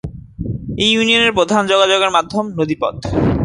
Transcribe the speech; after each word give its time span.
এ 0.77 0.87
ইউনিয়নের 0.87 1.33
প্রধান 1.33 1.61
যোগাযোগের 1.67 2.11
মাধ্যম 2.11 2.45
নদী 2.59 2.75
পথ। 2.81 2.95